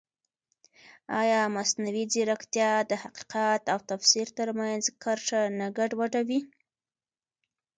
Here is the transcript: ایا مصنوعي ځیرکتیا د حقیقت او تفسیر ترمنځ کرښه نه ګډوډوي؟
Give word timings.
ایا 1.21 1.41
مصنوعي 1.55 2.03
ځیرکتیا 2.13 2.71
د 2.89 2.91
حقیقت 3.03 3.63
او 3.73 3.79
تفسیر 3.91 4.27
ترمنځ 4.37 4.83
کرښه 5.03 5.41
نه 5.59 5.67
ګډوډوي؟ 5.77 6.39